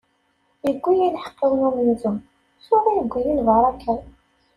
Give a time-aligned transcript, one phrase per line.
[0.69, 2.11] iwwi-yi lḥeqq-iw n umenzu,
[2.65, 3.99] tura yewwi-yi lbaṛaka-w.